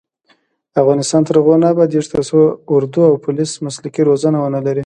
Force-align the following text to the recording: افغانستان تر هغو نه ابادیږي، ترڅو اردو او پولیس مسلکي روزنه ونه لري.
افغانستان 0.81 1.21
تر 1.27 1.35
هغو 1.39 1.55
نه 1.63 1.67
ابادیږي، 1.73 2.09
ترڅو 2.13 2.39
اردو 2.73 3.01
او 3.09 3.13
پولیس 3.25 3.51
مسلکي 3.65 4.01
روزنه 4.09 4.37
ونه 4.41 4.59
لري. 4.65 4.79